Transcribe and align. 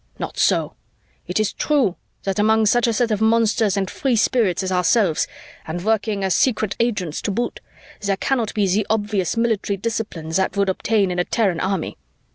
Not 0.17 0.35
so. 0.39 0.73
It 1.27 1.39
is 1.39 1.53
true 1.53 1.95
that 2.23 2.39
among 2.39 2.65
such 2.65 2.87
a 2.87 2.93
set 2.93 3.11
of 3.11 3.21
monsters 3.21 3.77
and 3.77 3.87
free 3.87 4.15
spirits 4.15 4.63
as 4.63 4.71
ourselves, 4.71 5.27
and 5.67 5.85
working 5.85 6.23
as 6.23 6.33
secret 6.33 6.75
agents 6.79 7.21
to 7.21 7.29
boot, 7.29 7.59
there 7.99 8.17
cannot 8.17 8.51
be 8.55 8.65
the 8.67 8.87
obvious 8.89 9.37
military 9.37 9.77
discipline 9.77 10.29
that 10.29 10.57
would 10.57 10.69
obtain 10.69 11.11
in 11.11 11.19
a 11.19 11.23
Terran 11.23 11.59
army. 11.59 11.99